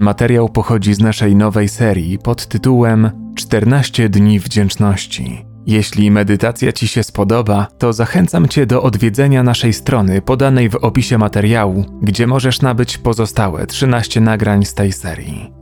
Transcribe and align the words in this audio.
Materiał 0.00 0.48
pochodzi 0.48 0.94
z 0.94 1.00
naszej 1.00 1.36
nowej 1.36 1.68
serii 1.68 2.18
pod 2.18 2.46
tytułem 2.46 3.10
14 3.34 4.08
dni 4.08 4.40
wdzięczności. 4.40 5.44
Jeśli 5.66 6.10
medytacja 6.10 6.72
Ci 6.72 6.88
się 6.88 7.02
spodoba, 7.02 7.66
to 7.78 7.92
zachęcam 7.92 8.48
Cię 8.48 8.66
do 8.66 8.82
odwiedzenia 8.82 9.42
naszej 9.42 9.72
strony 9.72 10.22
podanej 10.22 10.68
w 10.68 10.74
opisie 10.74 11.18
materiału, 11.18 11.84
gdzie 12.02 12.26
możesz 12.26 12.62
nabyć 12.62 12.98
pozostałe 12.98 13.66
13 13.66 14.20
nagrań 14.20 14.64
z 14.64 14.74
tej 14.74 14.92
serii. 14.92 15.52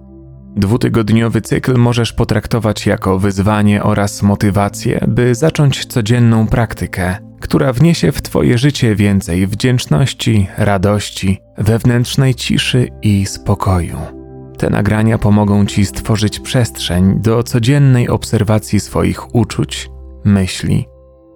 Dwutygodniowy 0.56 1.40
cykl 1.40 1.76
możesz 1.76 2.12
potraktować 2.12 2.86
jako 2.86 3.18
wyzwanie 3.18 3.82
oraz 3.82 4.22
motywację, 4.22 5.04
by 5.08 5.34
zacząć 5.34 5.86
codzienną 5.86 6.46
praktykę, 6.46 7.16
która 7.40 7.72
wniesie 7.72 8.12
w 8.12 8.22
Twoje 8.22 8.58
życie 8.58 8.94
więcej 8.94 9.46
wdzięczności, 9.46 10.46
radości, 10.58 11.38
wewnętrznej 11.58 12.34
ciszy 12.34 12.88
i 13.02 13.26
spokoju. 13.26 14.25
Te 14.58 14.70
nagrania 14.70 15.18
pomogą 15.18 15.66
Ci 15.66 15.86
stworzyć 15.86 16.40
przestrzeń 16.40 17.20
do 17.20 17.42
codziennej 17.42 18.08
obserwacji 18.08 18.80
swoich 18.80 19.34
uczuć, 19.34 19.90
myśli 20.24 20.86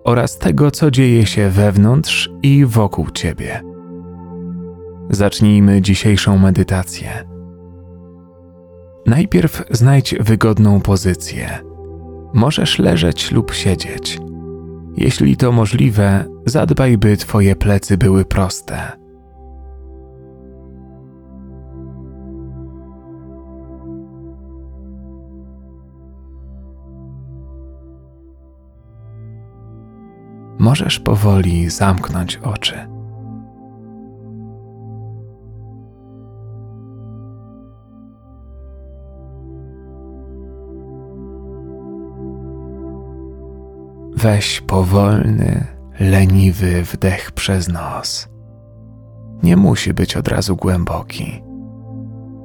oraz 0.04 0.38
tego, 0.38 0.70
co 0.70 0.90
dzieje 0.90 1.26
się 1.26 1.50
wewnątrz 1.50 2.30
i 2.42 2.66
wokół 2.66 3.10
Ciebie. 3.10 3.62
Zacznijmy 5.10 5.82
dzisiejszą 5.82 6.38
medytację. 6.38 7.28
Najpierw 9.06 9.64
znajdź 9.70 10.14
wygodną 10.20 10.80
pozycję. 10.80 11.58
Możesz 12.34 12.78
leżeć 12.78 13.32
lub 13.32 13.54
siedzieć. 13.54 14.18
Jeśli 14.96 15.36
to 15.36 15.52
możliwe, 15.52 16.24
zadbaj, 16.46 16.98
by 16.98 17.16
Twoje 17.16 17.56
plecy 17.56 17.98
były 17.98 18.24
proste. 18.24 18.92
Możesz 30.60 31.00
powoli 31.00 31.70
zamknąć 31.70 32.36
oczy. 32.36 32.74
Weź 44.16 44.60
powolny, 44.60 45.66
leniwy 46.00 46.82
wdech 46.82 47.32
przez 47.32 47.68
nos. 47.68 48.28
Nie 49.42 49.56
musi 49.56 49.94
być 49.94 50.16
od 50.16 50.28
razu 50.28 50.56
głęboki. 50.56 51.42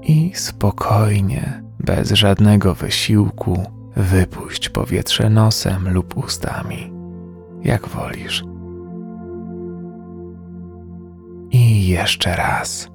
I 0.03 0.31
spokojnie, 0.35 1.63
bez 1.79 2.11
żadnego 2.11 2.75
wysiłku, 2.75 3.63
wypuść 3.95 4.69
powietrze 4.69 5.29
nosem 5.29 5.89
lub 5.89 6.17
ustami, 6.17 6.94
jak 7.65 7.87
wolisz. 7.87 8.43
I 11.51 11.87
jeszcze 11.87 12.35
raz. 12.35 12.89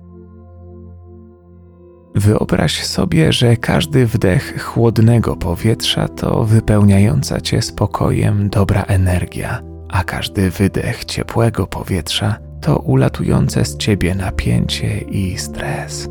Wyobraź 2.15 2.85
sobie, 2.85 3.33
że 3.33 3.57
każdy 3.57 4.07
wdech 4.07 4.63
chłodnego 4.63 5.37
powietrza 5.37 6.09
to 6.09 6.45
wypełniająca 6.45 7.41
cię 7.41 7.63
spokojem 7.63 8.49
dobra 8.49 8.83
energia, 8.83 9.63
a 9.89 10.05
każdy 10.05 10.51
wydech 10.51 11.05
ciepłego 11.05 11.67
powietrza 11.67 12.39
to 12.61 12.79
ulatujące 12.79 13.65
z 13.65 13.77
ciebie 13.77 14.15
napięcie 14.15 14.99
i 14.99 15.39
stres. 15.39 16.09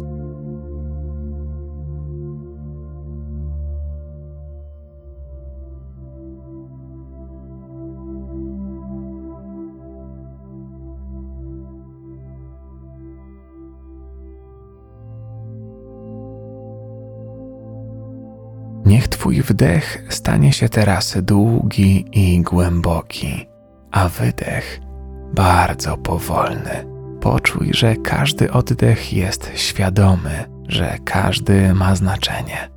Niech 18.89 19.07
Twój 19.07 19.41
wdech 19.41 20.03
stanie 20.09 20.53
się 20.53 20.69
teraz 20.69 21.17
długi 21.21 22.05
i 22.11 22.41
głęboki, 22.41 23.47
a 23.91 24.09
wydech 24.09 24.79
bardzo 25.33 25.97
powolny. 25.97 26.85
Poczuj, 27.21 27.69
że 27.73 27.95
każdy 27.95 28.51
oddech 28.51 29.13
jest 29.13 29.51
świadomy, 29.55 30.45
że 30.67 30.97
każdy 31.05 31.73
ma 31.73 31.95
znaczenie. 31.95 32.69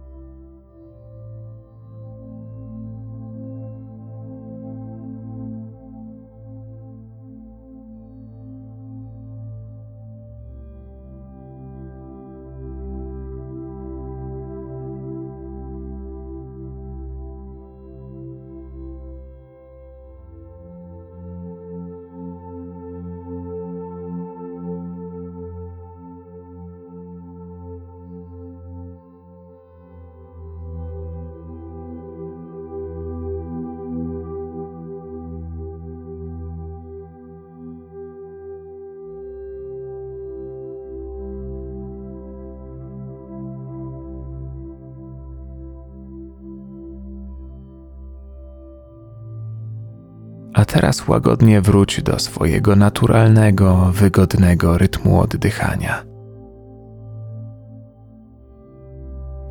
A 50.62 50.64
teraz 50.64 51.08
łagodnie 51.08 51.60
wróć 51.60 52.02
do 52.02 52.18
swojego 52.18 52.76
naturalnego, 52.76 53.90
wygodnego 53.92 54.78
rytmu 54.78 55.20
oddychania. 55.20 56.04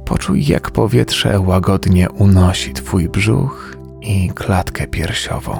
Poczuj, 0.05 0.45
jak 0.45 0.72
powietrze 0.72 1.39
łagodnie 1.39 2.09
unosi 2.09 2.73
Twój 2.73 3.09
brzuch 3.09 3.77
i 4.01 4.29
klatkę 4.35 4.88
piersiową. 4.88 5.57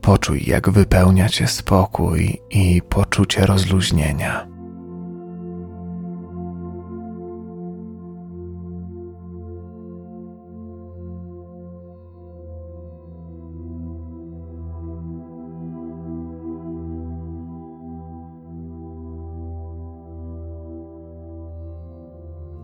Poczuj, 0.00 0.44
jak 0.46 0.70
wypełnia 0.70 1.28
Cię 1.28 1.46
spokój 1.46 2.40
i 2.50 2.82
poczucie 2.88 3.46
rozluźnienia. 3.46 4.57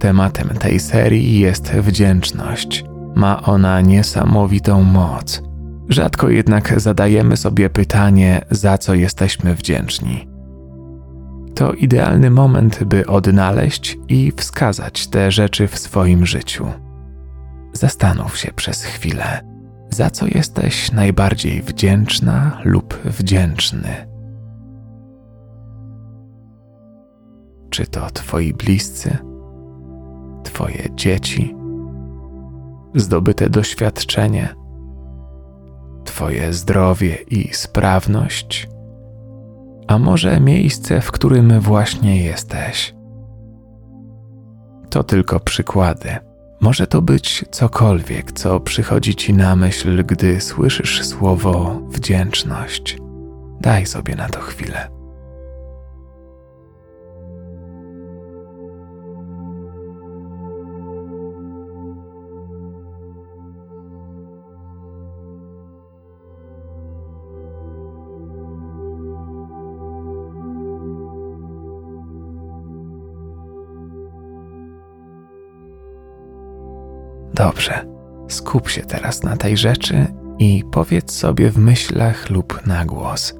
Tematem 0.04 0.48
tej 0.48 0.80
serii 0.80 1.40
jest 1.40 1.72
wdzięczność. 1.72 2.84
Ma 3.14 3.42
ona 3.42 3.80
niesamowitą 3.80 4.82
moc. 4.82 5.42
Rzadko 5.88 6.28
jednak 6.28 6.80
zadajemy 6.80 7.36
sobie 7.36 7.70
pytanie, 7.70 8.40
za 8.50 8.78
co 8.78 8.94
jesteśmy 8.94 9.54
wdzięczni. 9.54 10.28
To 11.54 11.72
idealny 11.72 12.30
moment, 12.30 12.84
by 12.84 13.06
odnaleźć 13.06 13.98
i 14.08 14.32
wskazać 14.36 15.06
te 15.06 15.30
rzeczy 15.30 15.68
w 15.68 15.78
swoim 15.78 16.26
życiu. 16.26 16.66
Zastanów 17.72 18.38
się 18.38 18.52
przez 18.52 18.82
chwilę, 18.82 19.40
za 19.90 20.10
co 20.10 20.26
jesteś 20.26 20.92
najbardziej 20.92 21.62
wdzięczna 21.62 22.60
lub 22.64 22.94
wdzięczny. 23.04 24.06
Czy 27.70 27.86
to 27.86 28.10
Twoi 28.10 28.54
bliscy? 28.54 29.33
Twoje 30.44 30.88
dzieci, 30.94 31.56
zdobyte 32.94 33.50
doświadczenie, 33.50 34.54
Twoje 36.04 36.52
zdrowie 36.52 37.14
i 37.30 37.54
sprawność, 37.54 38.68
a 39.86 39.98
może 39.98 40.40
miejsce, 40.40 41.00
w 41.00 41.12
którym 41.12 41.60
właśnie 41.60 42.24
jesteś. 42.24 42.94
To 44.90 45.04
tylko 45.04 45.40
przykłady. 45.40 46.08
Może 46.60 46.86
to 46.86 47.02
być 47.02 47.44
cokolwiek, 47.50 48.32
co 48.32 48.60
przychodzi 48.60 49.14
ci 49.14 49.34
na 49.34 49.56
myśl, 49.56 50.04
gdy 50.04 50.40
słyszysz 50.40 51.06
słowo 51.06 51.80
wdzięczność. 51.88 52.98
Daj 53.60 53.86
sobie 53.86 54.14
na 54.14 54.28
to 54.28 54.40
chwilę. 54.40 54.93
Dobrze, 77.44 77.86
skup 78.28 78.68
się 78.68 78.82
teraz 78.82 79.22
na 79.22 79.36
tej 79.36 79.56
rzeczy 79.56 80.06
i 80.38 80.64
powiedz 80.72 81.12
sobie 81.12 81.50
w 81.50 81.58
myślach 81.58 82.30
lub 82.30 82.66
na 82.66 82.84
głos: 82.84 83.34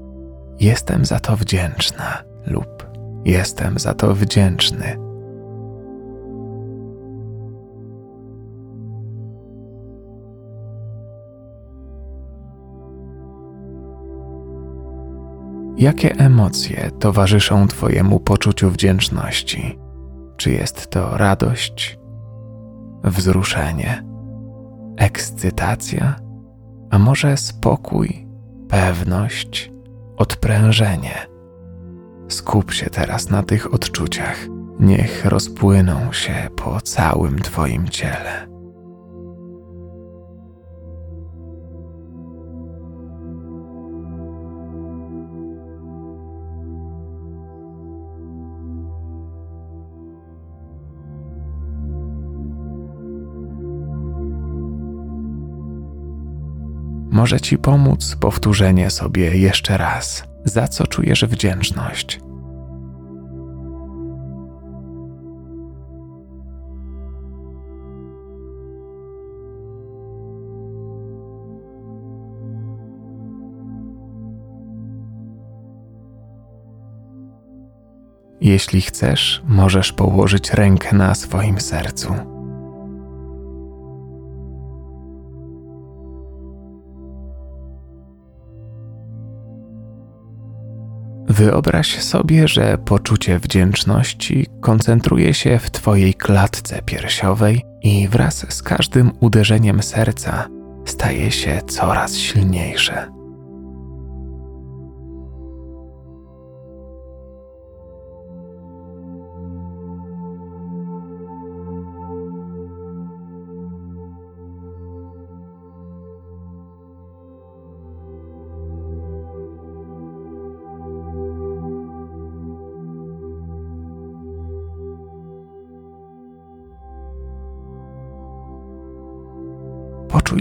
Jestem 0.61 1.05
za 1.05 1.21
to 1.21 1.37
wdzięczna 1.37 2.23
lub 2.47 2.87
jestem 3.25 3.79
za 3.79 3.95
to 3.95 4.15
wdzięczny. 4.15 4.99
Jakie 15.77 16.15
emocje 16.17 16.91
towarzyszą 16.99 17.69
Twojemu 17.69 18.21
poczuciu 18.21 18.71
wdzięczności? 18.71 19.79
Czy 20.37 20.51
jest 20.51 20.91
to 20.91 21.17
radość, 21.17 22.04
wzruszenie, 23.05 24.05
ekscytacja, 24.97 26.17
a 26.91 26.99
może 26.99 27.37
spokój, 27.37 28.27
pewność, 28.69 29.73
odprężenie. 30.17 31.27
Skup 32.29 32.73
się 32.73 32.91
teraz 32.91 33.31
na 33.31 33.43
tych 33.43 33.75
odczuciach, 33.75 34.37
niech 34.81 35.25
rozpłyną 35.25 36.13
się 36.13 36.35
po 36.57 36.81
całym 36.81 37.39
Twoim 37.39 37.89
ciele. 37.89 38.54
Może 57.25 57.41
Ci 57.41 57.59
pomóc. 57.59 58.17
Powtórzenie 58.21 58.91
sobie 58.91 59.37
jeszcze 59.37 59.79
raz, 59.79 60.25
za 60.45 60.69
co 60.69 60.87
czujesz 60.87 61.25
wdzięczność. 61.25 62.21
Jeśli 78.41 78.81
chcesz, 78.81 79.43
możesz 79.49 79.93
położyć 79.93 80.51
rękę 80.51 80.97
na 80.97 81.15
swoim 81.15 81.61
sercu 81.61 82.34
Wyobraź 91.35 92.03
sobie, 92.03 92.49
że 92.49 92.79
poczucie 92.79 93.39
wdzięczności 93.39 94.47
koncentruje 94.61 95.35
się 95.35 95.59
w 95.59 95.71
Twojej 95.71 96.15
klatce 96.15 96.83
piersiowej 96.83 97.65
i 97.83 98.09
wraz 98.09 98.47
z 98.55 98.63
każdym 98.63 99.13
uderzeniem 99.21 99.83
serca 99.83 100.49
staje 100.85 101.31
się 101.31 101.61
coraz 101.67 102.17
silniejsze. 102.17 103.14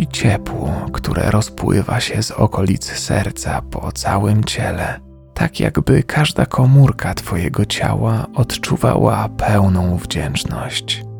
Ciepło, 0.07 0.85
które 0.93 1.31
rozpływa 1.31 1.99
się 1.99 2.23
z 2.23 2.31
okolic 2.31 2.85
serca 2.85 3.61
po 3.61 3.91
całym 3.91 4.43
ciele, 4.43 4.99
tak 5.33 5.59
jakby 5.59 6.03
każda 6.03 6.45
komórka 6.45 7.13
Twojego 7.13 7.65
ciała 7.65 8.25
odczuwała 8.35 9.29
pełną 9.29 9.97
wdzięczność. 9.97 11.12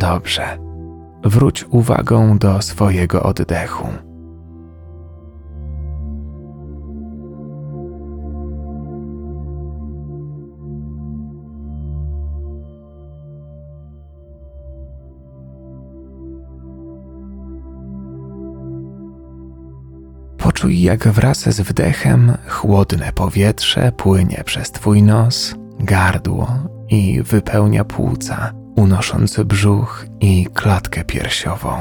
Dobrze. 0.00 0.58
Wróć 1.24 1.64
uwagą 1.70 2.38
do 2.38 2.62
swojego 2.62 3.22
oddechu. 3.22 3.86
Poczuj, 20.38 20.82
jak 20.82 21.08
wraz 21.08 21.38
z 21.38 21.60
wdechem 21.60 22.32
chłodne 22.48 23.12
powietrze 23.12 23.92
płynie 23.92 24.42
przez 24.44 24.70
Twój 24.70 25.02
nos, 25.02 25.54
gardło 25.78 26.48
i 26.88 27.22
wypełnia 27.22 27.84
płuca 27.84 28.59
unoszący 28.76 29.44
brzuch 29.44 30.06
i 30.20 30.46
klatkę 30.54 31.04
piersiową. 31.04 31.78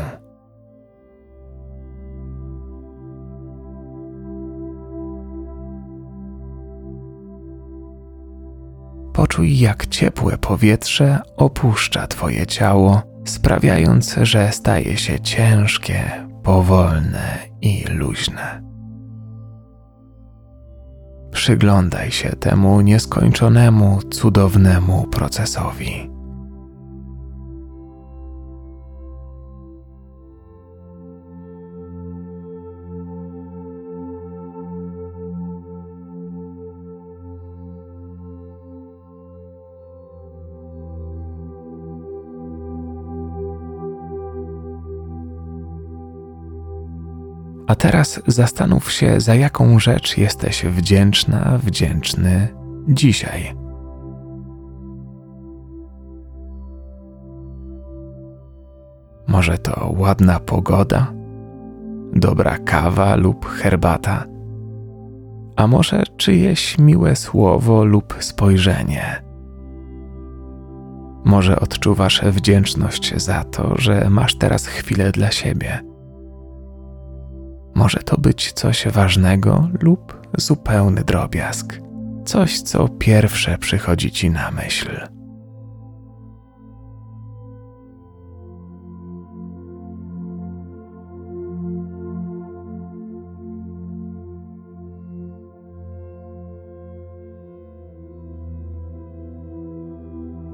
Poczuj, 9.13 9.59
jak 9.59 9.87
ciepłe 9.87 10.37
powietrze 10.37 11.19
opuszcza 11.37 12.07
Twoje 12.07 12.47
ciało, 12.47 13.01
sprawiając, 13.25 14.15
że 14.21 14.51
staje 14.51 14.97
się 14.97 15.19
ciężkie, 15.19 16.27
powolne 16.43 17.37
i 17.61 17.83
luźne. 17.89 18.61
Przyglądaj 21.31 22.11
się 22.11 22.29
temu 22.29 22.81
nieskończonemu, 22.81 23.99
cudownemu 24.01 25.07
procesowi. 25.07 26.18
A 47.69 47.75
teraz 47.75 48.21
zastanów 48.27 48.91
się, 48.91 49.21
za 49.21 49.35
jaką 49.35 49.79
rzecz 49.79 50.17
jesteś 50.17 50.65
wdzięczna, 50.65 51.59
wdzięczny 51.63 52.47
dzisiaj. 52.87 53.55
Może 59.27 59.57
to 59.57 59.93
ładna 59.97 60.39
pogoda, 60.39 61.13
dobra 62.13 62.57
kawa 62.57 63.15
lub 63.15 63.45
herbata, 63.45 64.25
a 65.55 65.67
może 65.67 66.03
czyjeś 66.17 66.77
miłe 66.77 67.15
słowo 67.15 67.85
lub 67.85 68.15
spojrzenie. 68.19 69.23
Może 71.25 71.59
odczuwasz 71.59 72.21
wdzięczność 72.21 73.13
za 73.15 73.43
to, 73.43 73.73
że 73.77 74.09
masz 74.09 74.35
teraz 74.35 74.65
chwilę 74.67 75.11
dla 75.11 75.31
siebie. 75.31 75.88
Może 77.79 77.99
to 77.99 78.17
być 78.17 78.51
coś 78.51 78.87
ważnego 78.87 79.69
lub 79.81 80.27
zupełny 80.37 81.03
drobiazg, 81.03 81.79
coś, 82.25 82.61
co 82.61 82.87
pierwsze 82.87 83.57
przychodzi 83.57 84.11
ci 84.11 84.29
na 84.29 84.51
myśl. 84.51 84.89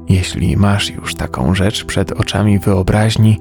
Jeśli 0.09 0.57
masz 0.57 0.89
już 0.89 1.15
taką 1.15 1.55
rzecz 1.55 1.85
przed 1.85 2.11
oczami 2.11 2.59
wyobraźni, 2.59 3.39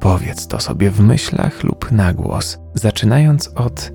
powiedz 0.00 0.46
to 0.46 0.60
sobie 0.60 0.90
w 0.90 1.00
myślach 1.00 1.64
lub 1.64 1.92
na 1.92 2.12
głos, 2.12 2.58
zaczynając 2.74 3.48
od 3.48 3.92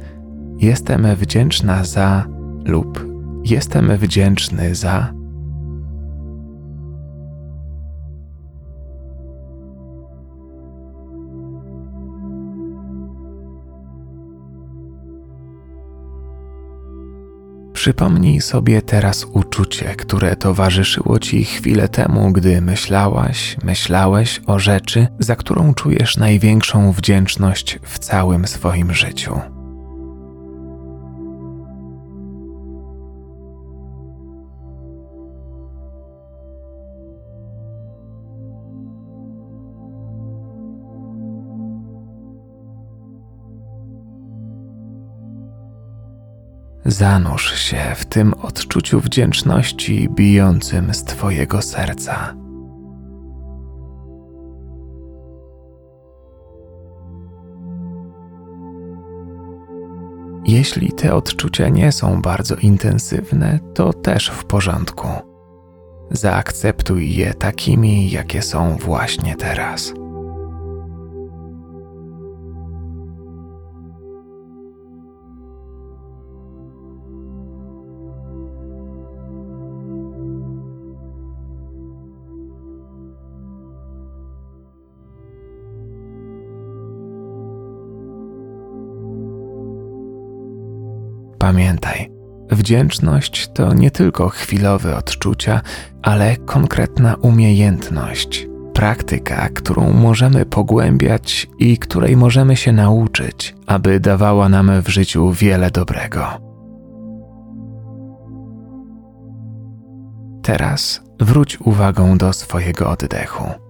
jestem 0.57 1.15
wdzięczna 1.15 1.83
za 1.83 2.25
lub 2.65 3.05
jestem 3.43 3.97
wdzięczny 3.97 4.75
za. 4.75 5.24
Przypomnij 17.85 18.41
sobie 18.41 18.81
teraz 18.81 19.25
uczucie, 19.31 19.95
które 19.95 20.35
towarzyszyło 20.35 21.19
ci 21.19 21.45
chwilę 21.45 21.89
temu, 21.89 22.31
gdy 22.31 22.61
myślałaś, 22.61 23.57
myślałeś 23.63 24.41
o 24.47 24.59
rzeczy, 24.59 25.07
za 25.19 25.35
którą 25.35 25.73
czujesz 25.73 26.17
największą 26.17 26.91
wdzięczność 26.91 27.79
w 27.81 27.99
całym 27.99 28.47
swoim 28.47 28.93
życiu. 28.93 29.54
Zanurz 46.97 47.59
się 47.59 47.95
w 47.95 48.05
tym 48.05 48.33
odczuciu 48.33 48.99
wdzięczności 48.99 50.09
bijącym 50.09 50.93
z 50.93 51.03
Twojego 51.03 51.61
serca. 51.61 52.35
Jeśli 60.45 60.91
te 60.91 61.15
odczucia 61.15 61.69
nie 61.69 61.91
są 61.91 62.21
bardzo 62.21 62.55
intensywne, 62.55 63.59
to 63.73 63.93
też 63.93 64.29
w 64.29 64.45
porządku. 64.45 65.07
Zaakceptuj 66.11 67.15
je 67.15 67.33
takimi, 67.33 68.11
jakie 68.11 68.41
są 68.41 68.77
właśnie 68.77 69.35
teraz. 69.35 69.93
Pamiętaj, 91.45 92.11
wdzięczność 92.51 93.47
to 93.53 93.73
nie 93.73 93.91
tylko 93.91 94.29
chwilowe 94.29 94.97
odczucia, 94.97 95.61
ale 96.01 96.37
konkretna 96.37 97.15
umiejętność, 97.15 98.47
praktyka, 98.73 99.49
którą 99.49 99.93
możemy 99.93 100.45
pogłębiać 100.45 101.47
i 101.59 101.77
której 101.77 102.17
możemy 102.17 102.55
się 102.55 102.71
nauczyć, 102.71 103.55
aby 103.67 103.99
dawała 103.99 104.49
nam 104.49 104.81
w 104.81 104.89
życiu 104.89 105.31
wiele 105.31 105.71
dobrego. 105.71 106.27
Teraz 110.41 111.01
wróć 111.19 111.61
uwagą 111.61 112.17
do 112.17 112.33
swojego 112.33 112.89
oddechu. 112.89 113.64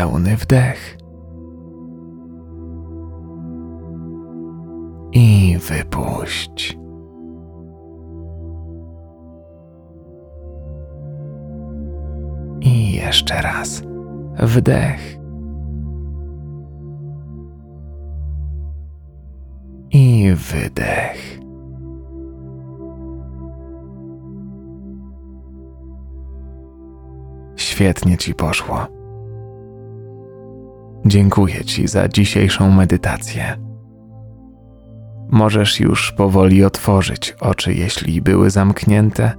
Pełny 0.00 0.36
wdech 0.36 0.98
i 5.12 5.58
wypuść. 5.68 6.78
I 12.60 12.92
jeszcze 12.92 13.42
raz 13.42 13.82
wdech 14.38 15.18
i 19.90 20.32
wydech. 20.34 21.40
Świetnie 27.56 28.18
ci 28.18 28.34
poszło. 28.34 28.99
Dziękuję 31.06 31.64
Ci 31.64 31.88
za 31.88 32.08
dzisiejszą 32.08 32.70
medytację. 32.70 33.56
Możesz 35.30 35.80
już 35.80 36.12
powoli 36.12 36.64
otworzyć 36.64 37.36
oczy, 37.40 37.74
jeśli 37.74 38.22
były 38.22 38.50
zamknięte. 38.50 39.32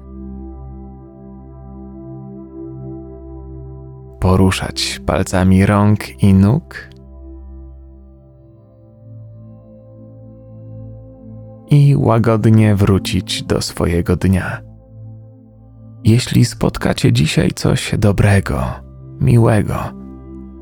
Poruszać 4.19 5.01
palcami 5.05 5.65
rąk 5.65 6.23
i 6.23 6.33
nóg. 6.33 6.89
I 11.69 11.95
łagodnie 11.97 12.75
wrócić 12.75 13.43
do 13.43 13.61
swojego 13.61 14.15
dnia. 14.15 14.61
Jeśli 16.03 16.45
spotkacie 16.45 17.13
dzisiaj 17.13 17.51
coś 17.55 17.95
dobrego, 17.97 18.63
miłego, 19.19 20.00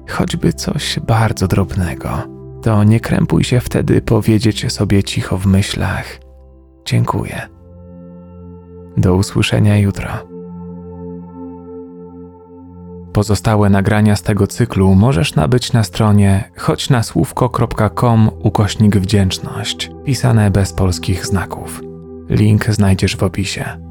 choćby 0.09 0.53
coś 0.53 0.99
bardzo 0.99 1.47
drobnego, 1.47 2.09
to 2.61 2.83
nie 2.83 2.99
krępuj 2.99 3.43
się 3.43 3.59
wtedy 3.59 4.01
powiedzieć 4.01 4.73
sobie 4.73 5.03
cicho 5.03 5.37
w 5.37 5.45
myślach: 5.45 6.19
Dziękuję. 6.85 7.41
Do 8.97 9.15
usłyszenia 9.15 9.77
jutro. 9.77 10.09
Pozostałe 13.13 13.69
nagrania 13.69 14.15
z 14.15 14.21
tego 14.21 14.47
cyklu 14.47 14.95
możesz 14.95 15.35
nabyć 15.35 15.73
na 15.73 15.83
stronie 15.83 16.51
choćnasłówko.com 16.57 18.29
ukośnik 18.39 18.97
wdzięczność, 18.97 19.91
pisane 20.05 20.51
bez 20.51 20.73
polskich 20.73 21.25
znaków. 21.25 21.81
Link 22.29 22.65
znajdziesz 22.65 23.15
w 23.15 23.23
opisie. 23.23 23.88